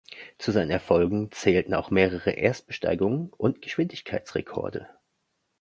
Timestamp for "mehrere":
1.91-2.31